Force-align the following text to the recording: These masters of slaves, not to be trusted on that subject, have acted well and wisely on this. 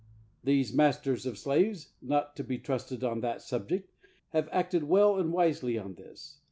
These 0.43 0.73
masters 0.73 1.27
of 1.27 1.37
slaves, 1.37 1.91
not 2.01 2.35
to 2.37 2.43
be 2.43 2.57
trusted 2.57 3.03
on 3.03 3.21
that 3.21 3.39
subject, 3.43 3.93
have 4.29 4.49
acted 4.51 4.85
well 4.85 5.19
and 5.19 5.31
wisely 5.31 5.77
on 5.77 5.93
this. 5.93 6.39